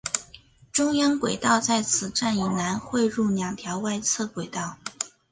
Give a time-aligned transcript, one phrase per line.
[0.71, 4.79] 中央轨道在此站以南汇入两条外侧轨道。